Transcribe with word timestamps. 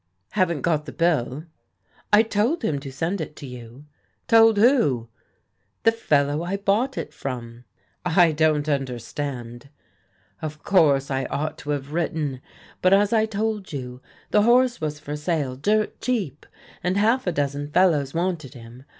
Haven't 0.31 0.61
got 0.61 0.85
the 0.87 0.91
bill? 0.91 1.43
I 2.11 2.23
told 2.23 2.63
him 2.63 2.79
to 2.79 2.91
send 2.91 3.21
it 3.21 3.35
to 3.35 3.45
you.* 3.45 3.85
Told 4.27 4.57
who?" 4.57 4.63
99 4.75 4.89
"Haven't 4.89 4.97
got 4.97 5.13
the 5.13 5.15
bill?" 5.27 5.61
it" 5.61 5.83
The 5.83 5.91
fellow 5.91 6.43
I 6.43 6.57
bought 6.57 6.97
it 6.97 7.13
from."" 7.13 7.65
I 8.23 8.31
don't 8.31 8.67
understand." 8.67 9.69
Of 10.41 10.63
course 10.63 11.11
I 11.11 11.25
ought 11.25 11.59
to 11.59 11.69
have 11.69 11.93
written. 11.93 12.41
But 12.81 12.93
as 12.95 13.13
I 13.13 13.27
told 13.27 13.71
you, 13.71 14.01
the 14.31 14.41
horse 14.41 14.81
was 14.81 14.97
for 14.97 15.15
sale 15.15 15.55
dirt 15.55 16.01
cheap, 16.01 16.47
and 16.83 16.97
half 16.97 17.27
a 17.27 17.31
dozen 17.31 17.69
fellows 17.69 18.15
wanted 18.15 18.55
him. 18.55 18.85